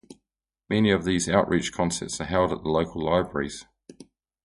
[0.67, 3.67] Many of these outreach concerts are held at the local libraries.